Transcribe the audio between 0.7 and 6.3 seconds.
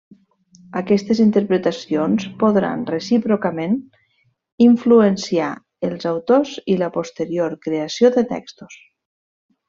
Aquestes interpretacions podran, recíprocament, influenciar els